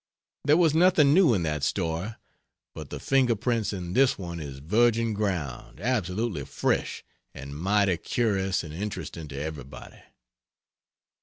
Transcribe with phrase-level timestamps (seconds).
[0.45, 2.15] There was nothing new in that story,
[2.73, 7.03] but the finger prints in this one is virgin ground absolutely fresh,
[7.35, 10.01] and mighty curious and interesting to everybody.